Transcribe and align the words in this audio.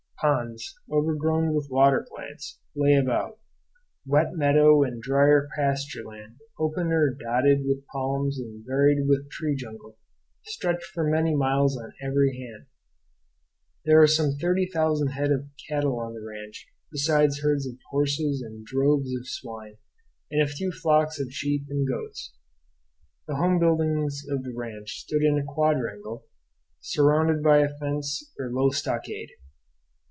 Ponds, 0.23 0.75
overgrown 0.91 1.55
with 1.55 1.67
water 1.71 2.05
plants, 2.07 2.59
lay 2.75 2.93
about; 2.93 3.39
wet 4.05 4.33
meadow, 4.35 4.83
and 4.83 5.01
drier 5.01 5.49
pastureland, 5.57 6.35
open 6.59 6.91
or 6.91 7.09
dotted 7.09 7.65
with 7.65 7.87
palms 7.87 8.39
and 8.39 8.63
varied 8.63 9.07
with 9.07 9.31
tree 9.31 9.55
jungle, 9.55 9.97
stretched 10.43 10.85
for 10.93 11.09
many 11.09 11.33
miles 11.35 11.75
on 11.75 11.93
every 12.03 12.37
hand. 12.37 12.67
There 13.83 13.99
are 13.99 14.05
some 14.05 14.37
thirty 14.39 14.67
thousand 14.67 15.07
head 15.07 15.31
of 15.31 15.49
cattle 15.67 15.97
on 15.97 16.13
the 16.13 16.21
ranch, 16.23 16.67
besides 16.91 17.39
herds 17.41 17.65
of 17.65 17.79
horses 17.89 18.43
and 18.43 18.63
droves 18.63 19.09
of 19.17 19.27
swine, 19.27 19.77
and 20.29 20.39
a 20.39 20.45
few 20.45 20.71
flocks 20.71 21.19
of 21.19 21.31
sheep 21.33 21.65
and 21.67 21.87
goats. 21.87 22.31
The 23.25 23.37
home 23.37 23.57
buildings 23.57 24.23
of 24.29 24.43
the 24.43 24.53
ranch 24.55 24.99
stood 24.99 25.23
in 25.23 25.39
a 25.39 25.43
quadrangle, 25.43 26.27
surrounded 26.79 27.41
by 27.41 27.57
a 27.63 27.75
fence 27.79 28.31
or 28.37 28.51
low 28.51 28.69
stockade. 28.69 29.29